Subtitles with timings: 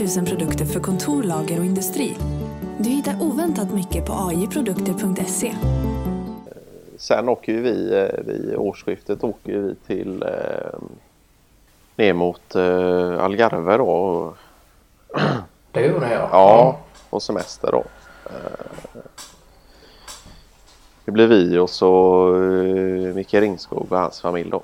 [0.00, 2.16] 000 produkter för kontor, lager och industri.
[2.78, 5.54] Du hittar oväntat mycket på ajprodukter.se.
[6.98, 10.78] Sen åker ju vi eh, vid årsskiftet åker vi till eh,
[11.96, 14.34] ner mot eh, Algarve då.
[15.72, 16.28] Det gjorde jag.
[16.32, 16.78] Ja,
[17.10, 17.84] på semester då.
[18.24, 19.02] Eh,
[21.04, 24.62] det blir vi och så eh, Micke Ringskog och hans familj då.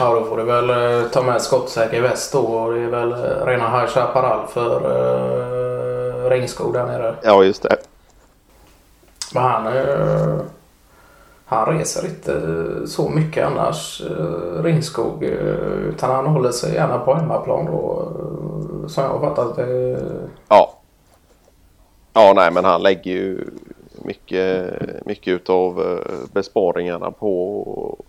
[0.00, 2.38] Ja, då får du väl eh, ta med skottsäker väst då.
[2.38, 4.86] Och det är väl eh, rena High Chaparral för
[6.24, 7.14] uh, Ringskog där nere.
[7.22, 7.76] Ja, just det.
[9.34, 10.36] Men han, eh,
[11.46, 12.40] han reser inte
[12.86, 15.22] så mycket annars, eh, Ringskog.
[15.24, 15.30] eh,
[15.88, 18.08] Utan han håller sig gärna på hemmaplan då.
[18.82, 19.98] eh, Som jag har fattat det.
[20.48, 20.74] Ja.
[22.12, 23.44] Ja, nej, men han lägger ju
[24.04, 24.74] mycket,
[25.06, 27.64] mycket utav eh, besparingarna på
[28.00, 28.04] eh,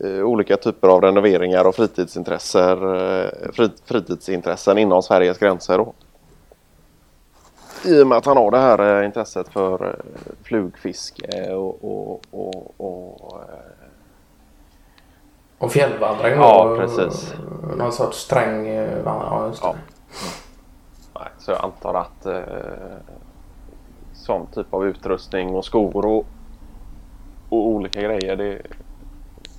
[0.00, 5.78] olika typer av renoveringar och fritidsintressen, eh, fri- fritidsintressen inom Sveriges gränser.
[5.78, 5.92] Då.
[7.84, 9.94] I och med att han har det här eh, intresset för eh,
[10.42, 13.48] flugfiske och, och, och, och eh,
[15.58, 16.32] Och fjällvandring.
[16.34, 17.34] Ja, precis.
[17.76, 18.98] Någon sorts sträng eh.
[19.04, 19.68] Ja, just det.
[19.68, 19.74] Ja.
[21.14, 22.40] Nej, så jag antar att eh,
[24.14, 26.26] sån typ av utrustning och skor och,
[27.48, 28.62] och olika grejer det,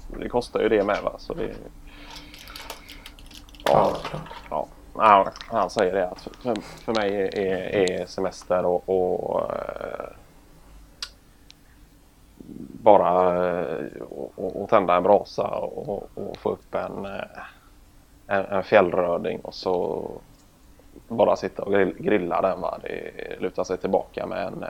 [0.07, 1.13] det kostar ju det med va.
[1.17, 1.55] Så det,
[3.69, 3.97] Ja,
[4.49, 5.31] ja, ja.
[5.47, 10.09] Han säger det att för, för mig är, är semester och, och eh,
[12.83, 17.21] bara eh, och, och tända en brasa och, och få upp en, eh,
[18.27, 20.05] en, en fjällröding och så
[21.07, 22.61] bara sitta och grill, grilla den.
[22.61, 22.79] Va?
[22.83, 24.65] Det lutar sig tillbaka med en,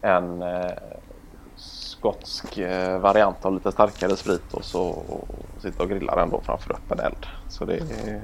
[0.00, 0.42] en
[1.98, 5.28] skotsk eh, variant av lite starkare sprit och så och
[5.62, 7.26] sitta och grilla den då framför öppen eld.
[7.48, 8.20] Så det är...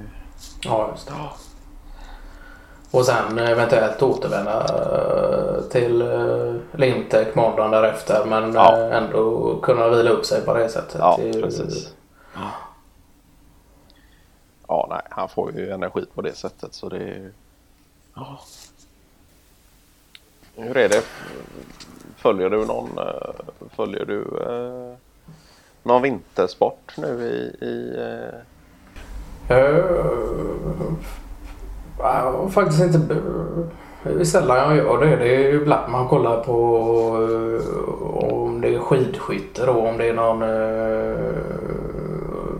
[0.63, 1.13] Ja, just det.
[2.91, 8.25] Och sen eventuellt återvända eh, till eh, Limtek måndagen därefter.
[8.25, 8.77] Men Ja.
[8.79, 10.95] eh, ändå kunna vila upp sig på det sättet.
[10.99, 11.93] Ja, ju- precis.
[14.67, 17.31] Ja, nej, han får ju energi på det sättet så det är...
[18.15, 18.39] Ja.
[20.55, 21.03] Hur är det?
[22.15, 24.97] Följer du någon, eh, följer du eh,
[25.83, 27.95] någon vintersport nu i, i
[29.49, 29.59] eh,
[31.99, 32.99] ja, faktiskt inte.
[34.03, 35.15] Det är sällan jag gör det.
[35.15, 36.53] Det är ju ibland man kollar på
[38.31, 39.71] om det är skidskytte då.
[39.71, 40.39] Om det är någon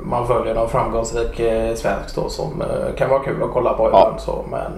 [0.09, 1.35] man följer någon framgångsrik
[1.77, 2.63] svensk då som
[2.97, 3.87] kan vara kul att kolla på Ja.
[3.87, 4.45] ibland så.
[4.51, 4.71] Men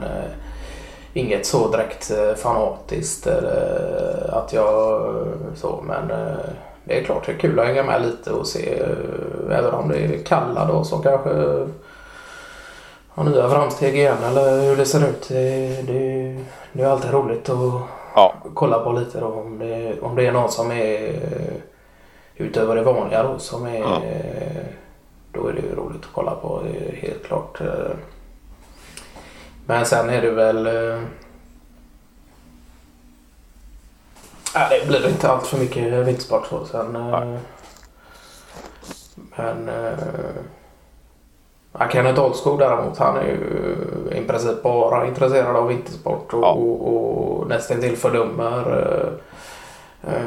[1.18, 5.84] inget så direkt eh, fanatiskt eller att jag eh, så.
[5.88, 6.38] Men eh,
[6.84, 8.80] det är klart det är kul att hänga med lite och se.
[8.80, 11.30] eh, Även om det är kalla då som kanske
[13.10, 15.26] har nya framsteg igen eller hur det ser ut.
[15.30, 16.38] Det, det,
[16.74, 17.82] det är alltid roligt att
[18.16, 19.26] ja, kolla på lite då.
[19.28, 21.56] Om det, om det är någon som är eh,
[22.36, 23.96] utöver det vanliga då som är Ja.
[23.96, 24.66] eh,
[25.32, 26.62] då är det roligt att kolla på.
[26.94, 27.62] Helt klart.
[29.68, 30.66] Men sen är det väl
[34.54, 36.66] Ja, det blir inte allt för mycket vintersport så.
[36.66, 37.38] Sen, Nej.
[39.36, 39.70] men
[41.80, 46.52] ja, Kenneth Olskog däremot han är ju i princip bara intresserad av vintersport och, Ja.
[46.52, 46.88] och,
[47.42, 48.72] och nästan till fördömer
[50.04, 50.20] eh,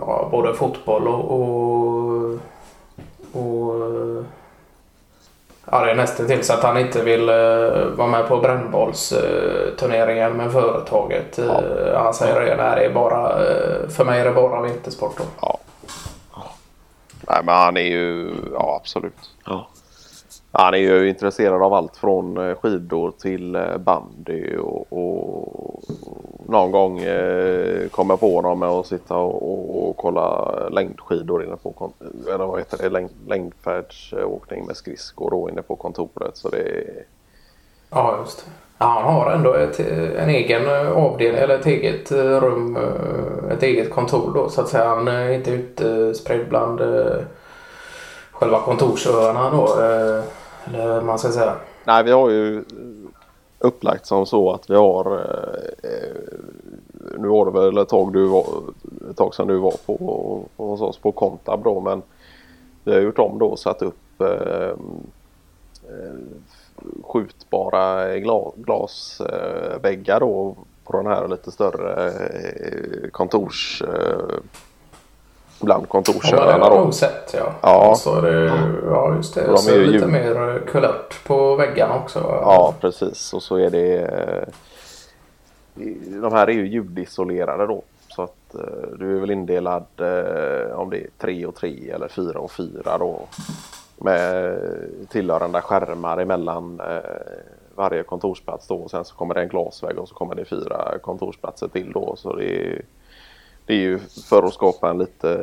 [0.00, 2.38] ja, både fotboll och, och,
[3.32, 4.24] och
[5.74, 10.32] Ja, det är nästan till så att han inte vill uh, vara med på brännbollsturneringen
[10.32, 11.38] med företaget.
[11.38, 11.54] Uh,
[11.94, 15.18] Han säger det, nej, det är bara, eh, för mig är det bara vintersport.
[15.18, 15.24] Då.
[15.40, 15.58] ja.
[17.28, 19.30] Nej, men han är ju, ja absolut.
[19.46, 19.68] Ja.
[20.52, 25.82] Han är ju intresserad av allt från eh, skidor till eh, bandy och, och
[26.52, 31.44] någon gång eh, kom jag på honom med att sitta och, och, och kolla längdskidor
[31.44, 31.92] inne på
[32.34, 36.36] eller vad heter det, Längd, längdfärdsåkning med skridskor då inne på kontoret.
[36.36, 36.84] Så det
[37.94, 38.50] Ja, just det.
[38.78, 39.80] Ja, han har ändå ett,
[40.18, 44.68] en egen avdelning eller ett eget eh, rum, eh, ett eget kontor då så att
[44.68, 44.88] säga.
[44.88, 47.16] Han är inte utspridd bland eh,
[48.32, 49.68] själva kontorsöarna då.
[50.64, 51.54] Eller man ska säga.
[51.84, 52.64] Nej, vi har ju
[53.58, 55.20] upplagt som så att vi har
[57.22, 58.44] nu var det väl ett tag, du var,
[59.10, 62.02] ett tag sedan du var på, hos oss på Kontab då men
[62.84, 64.70] vi har gjort om då och satt upp eh,
[65.88, 66.14] eh,
[67.02, 74.18] skjutbara gla, glasväggar då på den här lite större eh, kontors eh,
[75.60, 77.52] bland Ja, kontorsköarna men det har jag sett ja.
[77.60, 77.90] Ja.
[77.90, 79.46] Och så är det, ja just det.
[79.46, 82.18] De så är ju lite ljud- mer kulört på väggarna också.
[82.18, 83.32] Ja, precis.
[83.34, 84.10] Och så är det...
[85.76, 87.82] eh, De här är ju ljudisolerade då.
[88.08, 92.08] Så att eh, du är väl indelad eh, om det är 3 och 3 eller
[92.08, 93.20] 4 och 4 då.
[93.96, 94.58] Med
[95.08, 97.00] tillhörande skärmar emellan eh,
[97.74, 98.76] varje kontorsplats då.
[98.76, 102.16] Och sen så kommer det en glasvägg och så kommer det fyra kontorsplatser till då.
[102.16, 102.82] Så det är,
[103.66, 103.98] det är ju
[104.28, 105.36] för att skapa en lite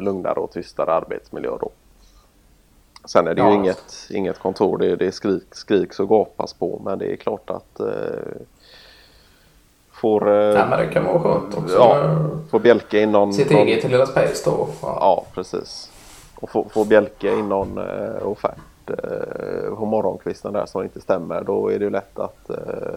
[0.00, 1.70] lugnare och tystare arbetsmiljö då.
[3.04, 3.54] Sen är det ju Ja.
[3.54, 7.80] inget, inget kontor, det, det skrik, skriks och gapas på men det är klart att
[7.80, 8.40] eh,
[10.00, 11.74] får, eh, Nej, men det kan vara skönt också.
[11.76, 12.16] Ja.
[12.50, 13.32] får Bjelke in någon...
[13.32, 14.68] Sitt någon- eget lilla space då.
[14.82, 14.96] Ja.
[15.00, 15.90] Ja, precis.
[16.40, 18.56] Och får, får Bjelke in någon eh, offert
[18.90, 22.94] eh, på morgonkvisten där som inte stämmer då är det ju lätt att eh,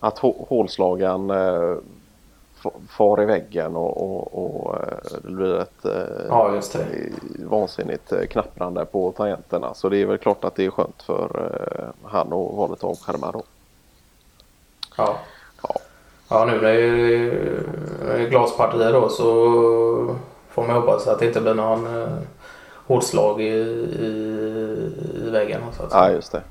[0.00, 1.76] att hå- hålslagaren eh,
[2.62, 4.88] fa- far i väggen och, och, och eh,
[5.24, 5.92] det blir ett eh,
[6.28, 6.78] ja, det.
[7.46, 9.74] vansinnigt knapprande på tangenterna.
[9.74, 11.30] Så det är väl klart att det är skönt för
[12.04, 13.42] han att vara lite avskärmad då.
[14.96, 15.16] Ja.
[15.62, 15.74] Ja.
[16.28, 19.24] Ja, nu när det är- glaspartier då så
[20.50, 22.08] får man hoppas att det inte blir någon eh,
[22.86, 24.06] hårt slag i, i,
[25.26, 25.60] i väggen.
[25.76, 26.04] Så att säga.
[26.04, 26.42] ja, just det.